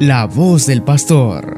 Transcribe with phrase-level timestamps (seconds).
[0.00, 1.56] La voz del pastor.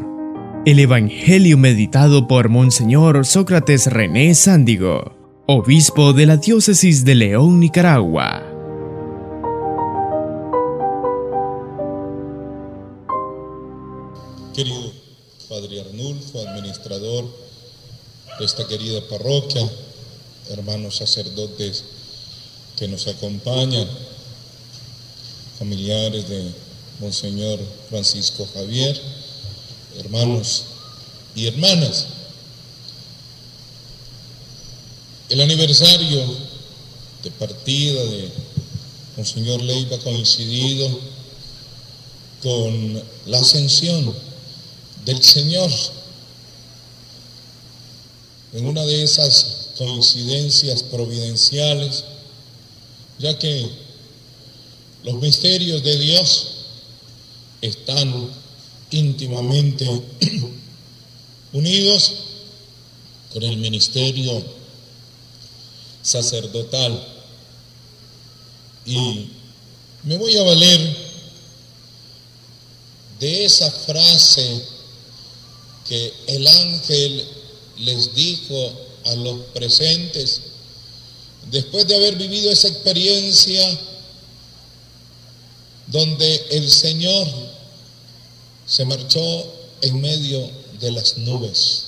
[0.67, 5.17] El Evangelio meditado por Monseñor Sócrates René Sándigo,
[5.47, 8.43] obispo de la diócesis de León, Nicaragua.
[14.55, 14.93] Querido
[15.49, 17.25] Padre Arnulfo, administrador
[18.39, 19.67] de esta querida parroquia,
[20.51, 21.85] hermanos sacerdotes
[22.79, 23.89] que nos acompañan,
[25.59, 26.66] familiares de
[27.01, 27.61] Monseñor
[27.91, 29.01] Francisco Javier,
[29.99, 30.65] hermanos
[31.35, 32.07] y hermanas.
[35.29, 36.25] El aniversario
[37.23, 38.31] de partida de
[39.17, 40.89] Monseñor Leiva coincidido
[42.43, 44.15] con la ascensión
[45.05, 45.71] del Señor.
[48.55, 52.05] En una de esas coincidencias providenciales,
[53.19, 53.69] ya que
[55.05, 56.56] los misterios de Dios
[57.61, 58.31] están
[58.91, 59.85] íntimamente
[61.53, 62.13] unidos
[63.33, 64.43] con el ministerio
[66.03, 67.05] sacerdotal.
[68.85, 69.31] Y
[70.05, 70.97] me voy a valer
[73.19, 74.63] de esa frase
[75.89, 77.25] que el ángel
[77.79, 78.73] les dijo
[79.05, 80.41] a los presentes
[81.51, 83.79] después de haber vivido esa experiencia
[85.87, 87.29] donde el Señor
[88.67, 89.21] se marchó
[89.83, 91.85] en medio de las nubes.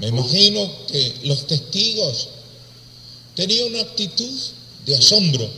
[0.00, 2.28] Me imagino que los testigos
[3.34, 4.38] tenían una actitud
[4.86, 5.48] de asombro,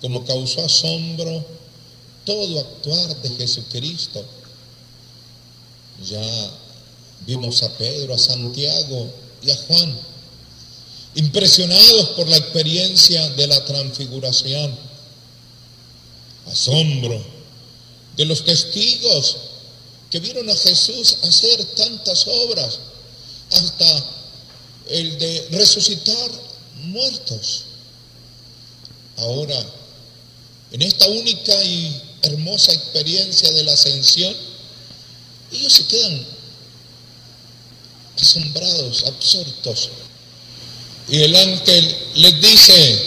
[0.00, 1.44] como causó asombro
[2.24, 4.24] todo actuar de Jesucristo.
[6.04, 6.50] Ya
[7.26, 9.10] vimos a Pedro, a Santiago
[9.42, 9.98] y a Juan,
[11.18, 14.72] impresionados por la experiencia de la transfiguración
[16.46, 17.20] asombro
[18.16, 19.36] de los testigos
[20.10, 22.78] que vieron a Jesús hacer tantas obras,
[23.50, 24.04] hasta
[24.90, 26.30] el de resucitar
[26.84, 27.64] muertos.
[29.16, 29.60] Ahora,
[30.70, 34.34] en esta única y hermosa experiencia de la ascensión,
[35.50, 36.26] ellos se quedan
[38.20, 39.90] asombrados, absortos.
[41.10, 43.02] Y el ángel les dice,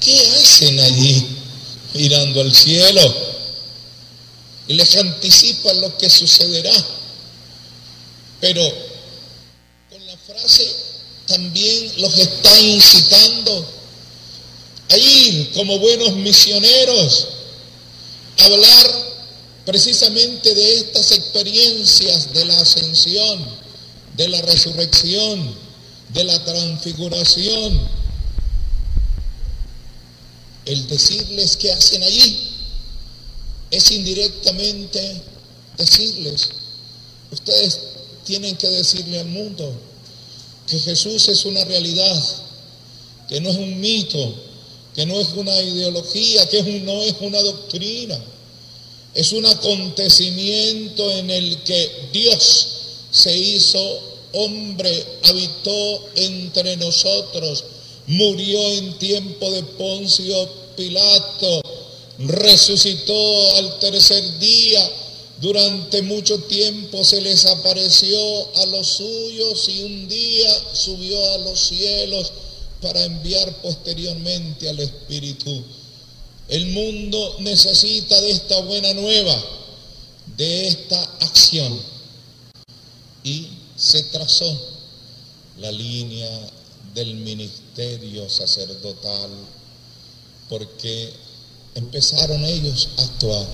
[0.00, 1.38] ¿qué hacen allí?
[1.94, 3.00] mirando al cielo
[4.68, 6.72] y les anticipa lo que sucederá.
[8.40, 8.62] Pero
[9.90, 10.74] con la frase
[11.26, 13.66] también los está incitando
[14.88, 17.28] a ir como buenos misioneros,
[18.38, 19.12] a hablar
[19.64, 23.46] precisamente de estas experiencias de la ascensión,
[24.16, 25.54] de la resurrección,
[26.12, 27.80] de la transfiguración.
[30.64, 32.50] El decirles qué hacen allí
[33.70, 35.22] es indirectamente
[35.76, 36.50] decirles,
[37.30, 37.80] ustedes
[38.24, 39.72] tienen que decirle al mundo
[40.66, 42.22] que Jesús es una realidad,
[43.28, 44.34] que no es un mito,
[44.94, 48.18] que no es una ideología, que no es una doctrina,
[49.14, 52.68] es un acontecimiento en el que Dios
[53.10, 57.64] se hizo hombre, habitó entre nosotros,
[58.06, 61.62] murió en tiempo de Poncio Pilato,
[62.18, 64.90] resucitó al tercer día,
[65.40, 68.18] durante mucho tiempo se les apareció
[68.58, 72.32] a los suyos y un día subió a los cielos
[72.80, 75.64] para enviar posteriormente al Espíritu.
[76.48, 79.42] El mundo necesita de esta buena nueva,
[80.36, 81.80] de esta acción.
[83.24, 83.46] Y
[83.82, 84.56] se trazó
[85.58, 86.30] la línea
[86.94, 89.28] del ministerio sacerdotal,
[90.48, 91.12] porque
[91.74, 93.44] empezaron ellos a actuar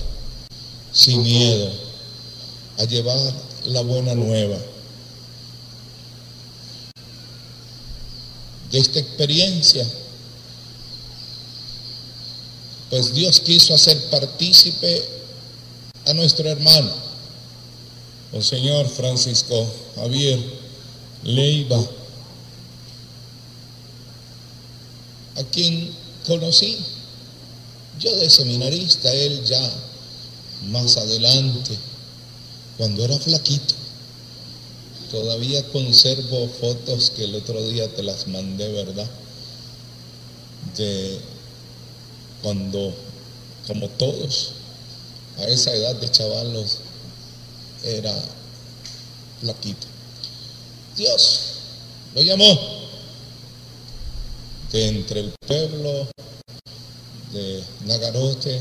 [0.93, 1.71] sin miedo,
[2.77, 3.33] a llevar
[3.69, 4.59] la buena nueva.
[8.71, 9.87] De esta experiencia,
[12.91, 15.09] pues Dios quiso hacer partícipe
[16.05, 17.08] a nuestro hermano,
[18.33, 19.67] el señor Francisco
[19.97, 20.39] Javier
[21.25, 21.79] Leiva,
[25.37, 25.93] a quien
[26.27, 26.79] conocí.
[27.99, 29.61] Yo de seminarista, él ya
[30.67, 31.77] más adelante,
[32.77, 33.75] cuando era flaquito.
[35.11, 39.09] Todavía conservo fotos que el otro día te las mandé, ¿verdad?
[40.77, 41.19] De
[42.43, 42.95] cuando,
[43.67, 44.51] como todos,
[45.39, 46.79] a esa edad de chavalos,
[47.83, 48.15] era
[49.41, 49.87] flaquito.
[50.97, 51.41] Dios
[52.15, 52.59] lo llamó
[54.73, 56.09] de entre el pueblo
[57.33, 58.61] de Nagarote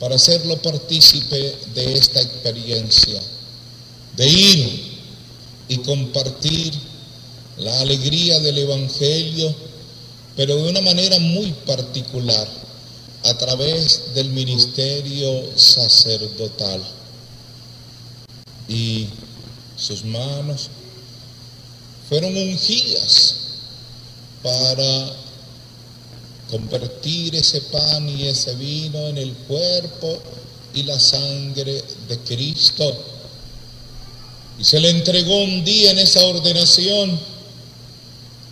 [0.00, 3.20] para hacerlo partícipe de esta experiencia,
[4.16, 4.94] de ir
[5.68, 6.72] y compartir
[7.58, 9.54] la alegría del Evangelio,
[10.36, 12.48] pero de una manera muy particular,
[13.24, 16.82] a través del ministerio sacerdotal.
[18.68, 19.08] Y
[19.76, 20.68] sus manos
[22.08, 23.36] fueron ungidas
[24.42, 25.16] para
[26.50, 30.18] convertir ese pan y ese vino en el cuerpo
[30.74, 32.84] y la sangre de Cristo.
[34.58, 37.18] Y se le entregó un día en esa ordenación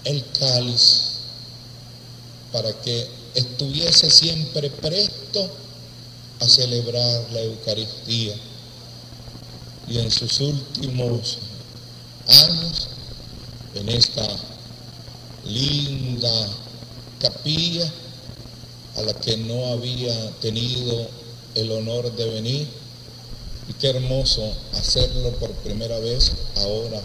[0.05, 1.03] el cáliz
[2.50, 5.49] para que estuviese siempre presto
[6.41, 8.35] a celebrar la Eucaristía.
[9.92, 11.36] Y en sus últimos
[12.26, 12.88] años,
[13.74, 14.26] en esta
[15.44, 16.48] linda
[17.20, 17.92] capilla
[18.96, 21.08] a la que no había tenido
[21.54, 22.66] el honor de venir.
[23.68, 27.02] Y qué hermoso hacerlo por primera vez ahora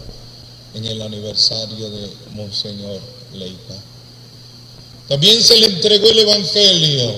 [0.72, 3.02] en el aniversario de Monseñor
[3.34, 3.74] Leica.
[5.08, 7.14] También se le entregó el Evangelio,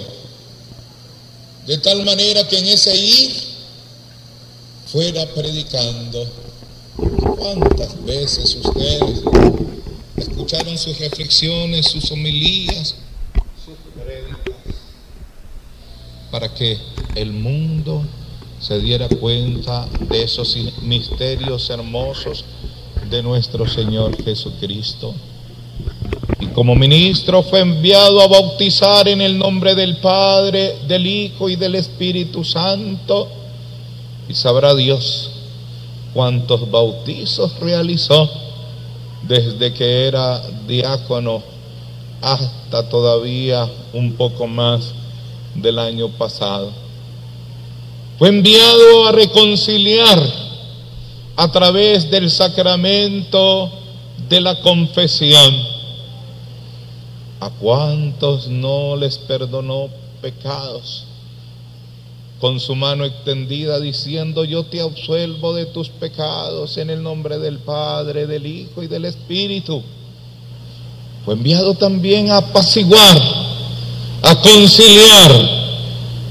[1.69, 3.50] de tal manera que en ese ir
[4.93, 6.27] fuera predicando.
[7.37, 9.23] ¿Cuántas veces ustedes
[10.17, 12.97] escucharon sus reflexiones, sus homilías,
[13.65, 14.75] sus prédicas,
[16.31, 16.77] para que
[17.15, 18.03] el mundo
[18.61, 22.45] se diera cuenta de esos misterios hermosos
[23.09, 25.15] de nuestro Señor Jesucristo.
[26.41, 31.57] Y como ministro fue enviado a bautizar en el nombre del Padre, del Hijo y
[31.57, 33.40] del Espíritu Santo.
[34.31, 35.29] Y sabrá Dios
[36.15, 38.31] cuántos bautizos realizó
[39.25, 41.43] desde que era diácono
[42.23, 44.93] hasta todavía un poco más
[45.57, 46.71] del año pasado.
[48.21, 50.23] Fue enviado a reconciliar
[51.35, 53.69] a través del sacramento
[54.29, 55.57] de la confesión.
[57.41, 59.89] ¿A cuántos no les perdonó
[60.23, 61.10] pecados?
[62.41, 67.59] Con su mano extendida diciendo, yo te absuelvo de tus pecados en el nombre del
[67.59, 69.83] Padre, del Hijo y del Espíritu.
[71.25, 73.21] Fue enviado también a apaciguar,
[74.23, 75.33] a conciliar,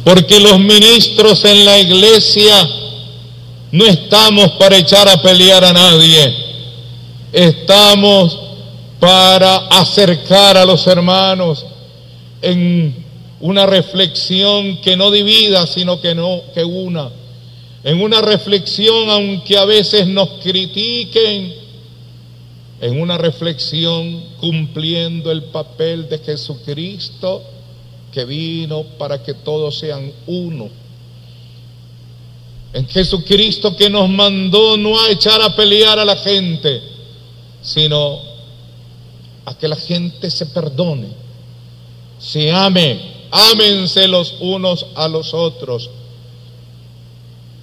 [0.04, 2.70] porque los ministros en la iglesia
[3.72, 6.36] no estamos para echar a pelear a nadie,
[7.32, 8.36] estamos
[9.00, 11.64] para acercar a los hermanos
[12.42, 13.09] en
[13.42, 17.10] una reflexión que no divida, sino que no que una.
[17.84, 21.54] En una reflexión, aunque a veces nos critiquen,
[22.82, 27.44] en una reflexión cumpliendo el papel de Jesucristo
[28.12, 30.70] que vino para que todos sean uno.
[32.74, 36.82] En Jesucristo que nos mandó no a echar a pelear a la gente,
[37.62, 38.20] sino
[39.46, 41.08] a que la gente se perdone,
[42.20, 45.90] se ame, ámense los unos a los otros.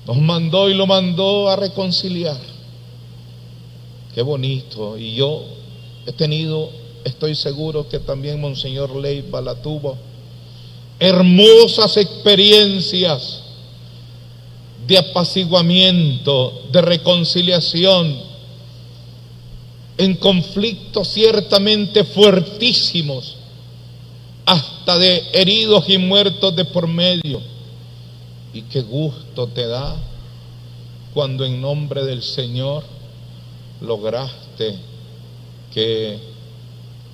[0.07, 2.41] Nos mandó y lo mandó a reconciliar.
[4.15, 4.97] Qué bonito.
[4.97, 5.43] Y yo
[6.07, 6.71] he tenido,
[7.05, 9.97] estoy seguro que también Monseñor Leiva la tuvo,
[10.99, 13.43] hermosas experiencias
[14.87, 18.17] de apaciguamiento, de reconciliación,
[19.99, 23.36] en conflictos ciertamente fuertísimos
[24.47, 27.43] hasta de heridos y muertos de por medio.
[28.55, 29.97] Y qué gusto te da
[31.13, 32.85] cuando en nombre del Señor
[33.81, 34.77] lograste
[35.75, 36.19] que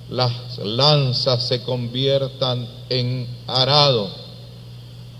[0.09, 4.09] las lanzas se conviertan en arado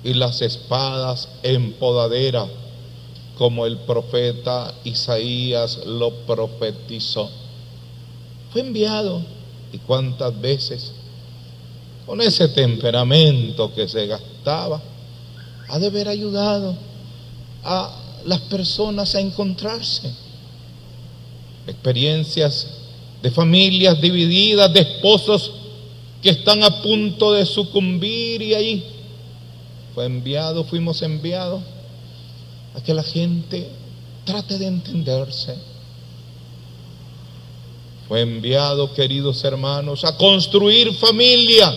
[0.04, 2.46] y las espadas en podadera,
[3.38, 7.30] como el profeta Isaías lo profetizó.
[8.52, 9.22] Fue enviado
[9.72, 10.94] y cuántas veces
[12.06, 14.82] con ese temperamento que se gastaba,
[15.70, 16.76] ha de haber ayudado
[17.64, 20.12] a las personas a encontrarse.
[21.66, 22.68] Experiencias
[23.22, 25.52] de familias divididas, de esposos
[26.22, 28.86] que están a punto de sucumbir y ahí
[29.94, 31.62] fue enviado, fuimos enviados
[32.76, 33.70] a que la gente
[34.26, 35.56] trate de entenderse.
[38.08, 41.74] Fue enviado, queridos hermanos, a construir familia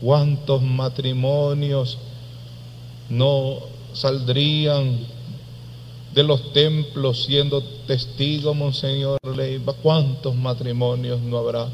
[0.00, 1.98] ¿Cuántos matrimonios
[3.10, 3.58] no
[3.92, 4.98] saldrían
[6.14, 9.74] de los templos siendo testigo, Monseñor Leiva?
[9.74, 11.68] ¿Cuántos matrimonios no habrá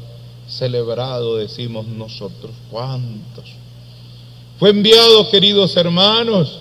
[0.49, 2.51] celebrado, decimos nosotros?
[2.69, 3.45] ¿Cuántos?
[4.59, 6.59] Fue enviado, queridos hermanos,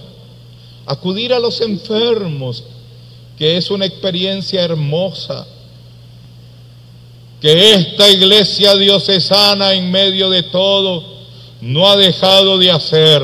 [0.86, 2.62] a acudir a los enfermos,
[3.36, 5.44] que es una experiencia hermosa,
[7.40, 11.15] que esta iglesia diocesana en medio de todo
[11.66, 13.22] no ha dejado de hacer,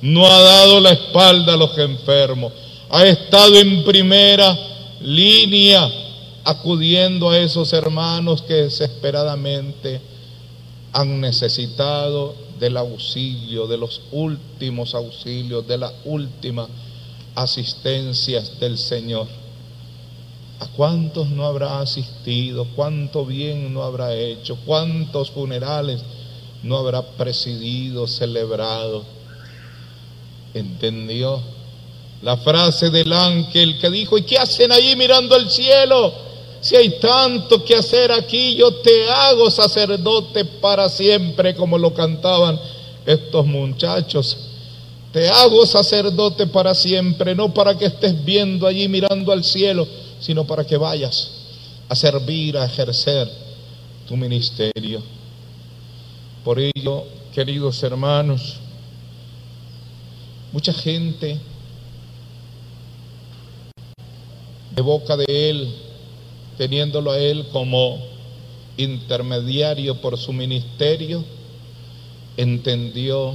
[0.00, 2.52] no ha dado la espalda a los enfermos,
[2.88, 4.56] ha estado en primera
[5.00, 5.90] línea
[6.44, 10.00] acudiendo a esos hermanos que desesperadamente
[10.92, 16.68] han necesitado del auxilio, de los últimos auxilios, de la última
[17.34, 19.26] asistencia del Señor.
[20.60, 22.66] ¿A cuántos no habrá asistido?
[22.76, 24.56] ¿Cuánto bien no habrá hecho?
[24.64, 26.04] ¿Cuántos funerales
[26.64, 29.04] no habrá presidido, celebrado?
[30.54, 31.40] ¿Entendió?
[32.22, 36.12] La frase del ángel que dijo, ¿y qué hacen allí mirando al cielo?
[36.62, 42.58] Si hay tanto que hacer aquí, yo te hago sacerdote para siempre, como lo cantaban
[43.04, 44.34] estos muchachos.
[45.12, 49.86] Te hago sacerdote para siempre, no para que estés viendo allí mirando al cielo,
[50.18, 51.30] sino para que vayas
[51.90, 53.30] a servir, a ejercer
[54.08, 55.02] tu ministerio.
[56.44, 58.56] Por ello, queridos hermanos,
[60.52, 61.40] mucha gente
[64.70, 65.74] de boca de Él,
[66.58, 67.98] teniéndolo a Él como
[68.76, 71.24] intermediario por su ministerio,
[72.36, 73.34] entendió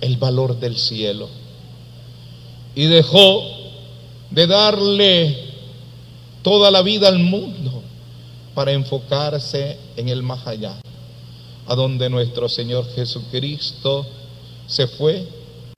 [0.00, 1.28] el valor del cielo
[2.76, 3.42] y dejó
[4.30, 5.38] de darle
[6.42, 7.82] toda la vida al mundo
[8.54, 10.78] para enfocarse en el más allá,
[11.66, 14.06] a donde nuestro Señor Jesucristo
[14.66, 15.26] se fue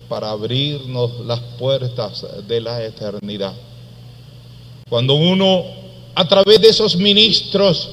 [0.09, 3.55] para abrirnos las puertas de la eternidad.
[4.89, 5.65] Cuando uno
[6.15, 7.91] a través de esos ministros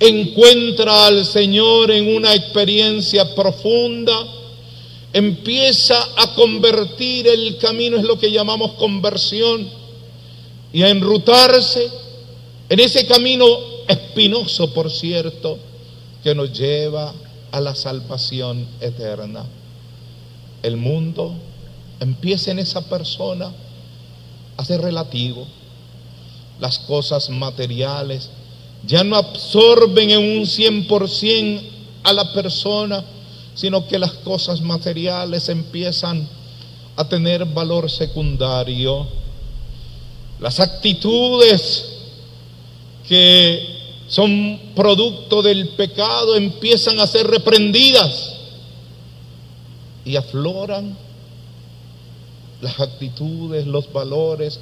[0.00, 4.26] encuentra al Señor en una experiencia profunda,
[5.12, 9.68] empieza a convertir el camino, es lo que llamamos conversión,
[10.72, 11.88] y a enrutarse
[12.68, 13.46] en ese camino
[13.86, 15.58] espinoso, por cierto,
[16.22, 17.12] que nos lleva
[17.50, 19.44] a la salvación eterna.
[20.62, 21.34] El mundo
[22.00, 23.52] empieza en esa persona
[24.56, 25.46] a ser relativo.
[26.60, 28.30] Las cosas materiales
[28.86, 31.62] ya no absorben en un 100%
[32.04, 33.04] a la persona,
[33.54, 36.28] sino que las cosas materiales empiezan
[36.96, 39.06] a tener valor secundario.
[40.40, 41.88] Las actitudes
[43.08, 43.81] que
[44.12, 48.34] son producto del pecado empiezan a ser reprendidas
[50.04, 50.94] y afloran
[52.60, 54.60] las actitudes, los valores,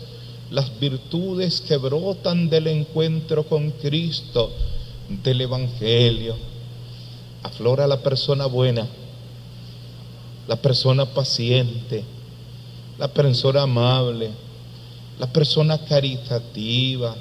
[0.52, 4.52] las virtudes que brotan del encuentro con Cristo,
[5.08, 6.36] del Evangelio.
[7.42, 8.86] Aflora la persona buena,
[10.46, 12.04] la persona paciente,
[12.98, 14.30] la persona amable,
[15.18, 17.16] la persona caritativa,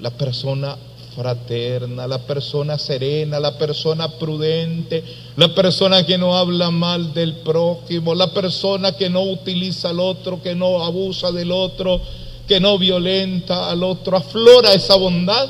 [0.00, 0.76] la persona
[1.14, 5.02] fraterna, la persona serena, la persona prudente,
[5.36, 10.42] la persona que no habla mal del prójimo, la persona que no utiliza al otro,
[10.42, 12.00] que no abusa del otro,
[12.46, 15.48] que no violenta al otro, aflora esa bondad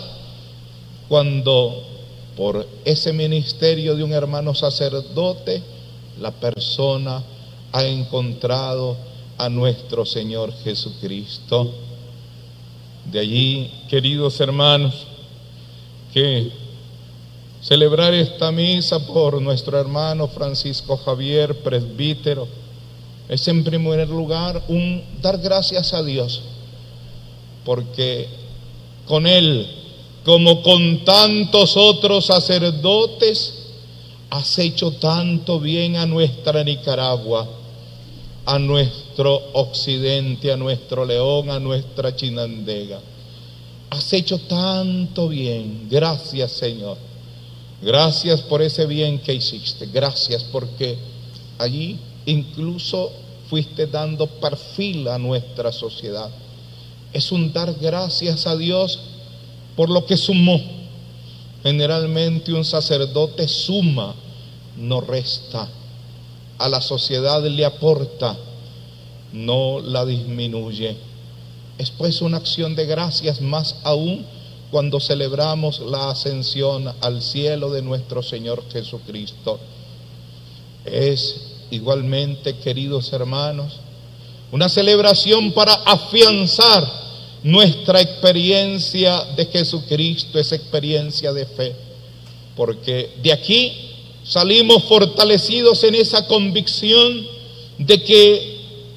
[1.08, 1.82] cuando
[2.36, 5.62] por ese ministerio de un hermano sacerdote
[6.20, 7.22] la persona
[7.72, 8.96] ha encontrado
[9.38, 11.72] a nuestro Señor Jesucristo.
[13.10, 15.06] De allí, queridos hermanos,
[16.14, 16.50] que
[17.60, 22.48] celebrar esta misa por nuestro hermano Francisco Javier, presbítero,
[23.28, 26.42] es en primer lugar un dar gracias a Dios
[27.64, 28.28] porque
[29.06, 29.66] con él,
[30.24, 33.54] como con tantos otros sacerdotes,
[34.30, 37.48] has hecho tanto bien a nuestra Nicaragua,
[38.46, 43.00] a nuestro occidente, a nuestro león, a nuestra chinandega.
[43.90, 45.86] Has hecho tanto bien.
[45.90, 46.96] Gracias, Señor.
[47.82, 49.86] Gracias por ese bien que hiciste.
[49.86, 50.96] Gracias porque
[51.58, 53.12] allí incluso
[53.48, 56.30] fuiste dando perfil a nuestra sociedad
[57.14, 58.98] es un dar gracias a Dios
[59.76, 60.60] por lo que sumó.
[61.62, 64.14] Generalmente un sacerdote suma,
[64.76, 65.68] no resta.
[66.58, 68.36] A la sociedad le aporta,
[69.32, 70.96] no la disminuye.
[71.78, 74.24] Es pues una acción de gracias más aún
[74.70, 79.58] cuando celebramos la ascensión al cielo de nuestro Señor Jesucristo.
[80.84, 81.36] Es
[81.70, 83.80] igualmente, queridos hermanos,
[84.52, 87.04] una celebración para afianzar
[87.42, 91.74] nuestra experiencia de Jesucristo es experiencia de fe,
[92.56, 93.72] porque de aquí
[94.24, 97.26] salimos fortalecidos en esa convicción
[97.78, 98.53] de que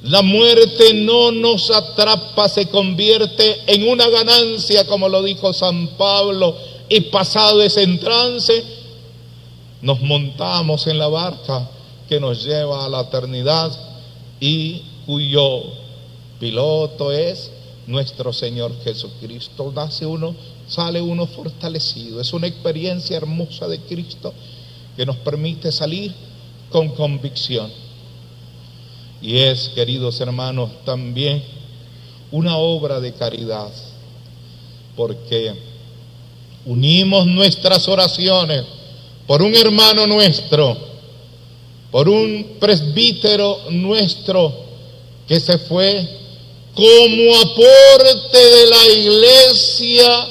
[0.07, 6.55] la muerte no nos atrapa, se convierte en una ganancia, como lo dijo San Pablo,
[6.87, 8.63] y pasado ese trance,
[9.81, 11.69] nos montamos en la barca
[12.07, 13.69] que nos lleva a la eternidad
[14.39, 15.63] y cuyo
[16.39, 17.51] piloto es
[17.85, 19.73] nuestro Señor Jesucristo.
[19.75, 20.35] Nace uno,
[20.69, 22.21] sale uno fortalecido.
[22.21, 24.33] Es una experiencia hermosa de Cristo
[24.95, 26.13] que nos permite salir
[26.71, 27.86] con convicción.
[29.21, 31.43] Y es, queridos hermanos, también
[32.31, 33.71] una obra de caridad,
[34.95, 35.53] porque
[36.65, 38.65] unimos nuestras oraciones
[39.25, 40.77] por un hermano nuestro,
[41.91, 44.53] por un presbítero nuestro
[45.27, 46.07] que se fue
[46.73, 50.27] como aporte de la iglesia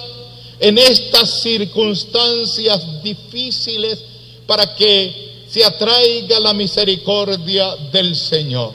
[0.61, 4.03] en estas circunstancias difíciles
[4.47, 5.26] para que
[5.57, 8.75] se atraiga la misericordia del Señor.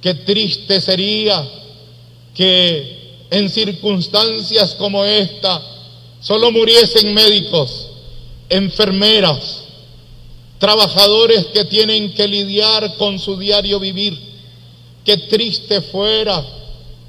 [0.00, 1.46] Qué triste sería
[2.34, 5.60] que en circunstancias como esta
[6.22, 7.88] solo muriesen médicos,
[8.48, 9.64] enfermeras,
[10.58, 14.18] trabajadores que tienen que lidiar con su diario vivir
[15.04, 16.42] Qué triste fuera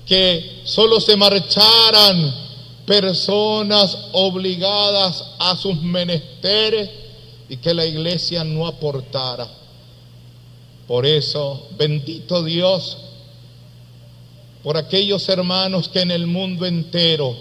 [0.06, 2.36] que solo se marcharan
[2.86, 7.05] personas obligadas a sus menesteres
[7.50, 9.48] y que la iglesia no aportara.
[10.88, 12.98] Por eso, bendito Dios,
[14.64, 17.36] por aquellos hermanos que en el mundo entero,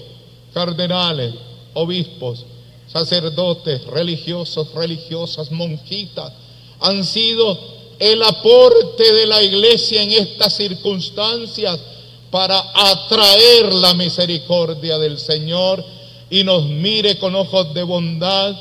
[0.52, 1.34] cardenales,
[1.75, 2.44] obispos,
[2.87, 6.32] sacerdotes, religiosos, religiosas, monjitas,
[6.80, 7.58] han sido
[7.99, 11.80] el aporte de la iglesia en estas circunstancias
[12.30, 15.84] para atraer la misericordia del Señor
[16.30, 18.56] y nos mire con ojos de bondad,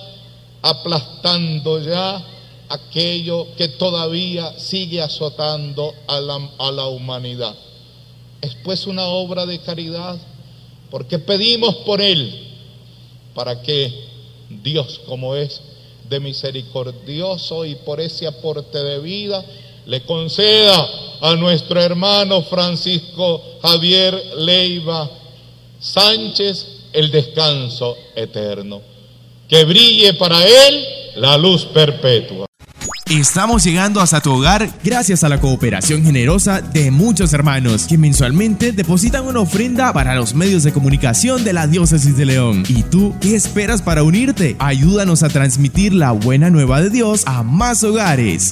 [0.63, 2.25] aplastando ya
[2.69, 7.53] aquello que todavía sigue azotando a la, a la humanidad.
[8.41, 10.17] Es pues una obra de caridad,
[10.89, 12.47] porque pedimos por Él,
[13.35, 13.93] para que
[14.49, 15.61] Dios como es,
[16.09, 19.43] de misericordioso y por ese aporte de vida
[19.85, 20.89] le conceda
[21.21, 25.09] a nuestro hermano Francisco Javier Leiva
[25.79, 28.92] Sánchez el descanso eterno.
[29.49, 32.45] Que brille para él la luz perpetua.
[33.09, 38.71] Estamos llegando hasta tu hogar gracias a la cooperación generosa de muchos hermanos que mensualmente
[38.71, 42.63] depositan una ofrenda para los medios de comunicación de la Diócesis de León.
[42.67, 44.55] ¿Y tú qué esperas para unirte?
[44.57, 48.51] Ayúdanos a transmitir la buena nueva de Dios a más hogares.